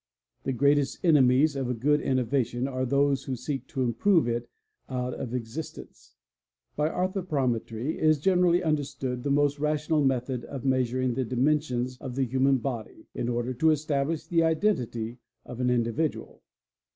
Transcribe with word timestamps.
The 0.45 0.51
greatest 0.51 0.99
enemies 1.05 1.55
of 1.55 1.69
a 1.69 1.75
good 1.75 2.01
innovation 2.01 2.67
are 2.67 2.87
those 2.87 3.25
who 3.25 3.35
seek 3.35 3.67
to 3.67 3.83
improve 3.83 4.27
it 4.27 4.49
out 4.89 5.13
of 5.13 5.31
existence. 5.35 6.15
|_ 6.73 6.73
By 6.75 6.89
"anthropometry" 6.89 7.97
is 7.99 8.17
generally 8.17 8.63
understood 8.63 9.21
the 9.21 9.29
most 9.29 9.59
rational 9.59 10.03
method 10.03 10.43
of 10.45 10.65
measuring 10.65 11.13
the 11.13 11.23
dimensions 11.23 11.99
of 11.99 12.15
the 12.15 12.25
human 12.25 12.57
body, 12.57 13.09
in 13.13 13.29
order 13.29 13.53
to 13.53 13.69
establish 13.69 14.25
the 14.25 14.41
identity 14.41 15.19
of 15.45 15.59
an 15.59 15.69
individual. 15.69 16.41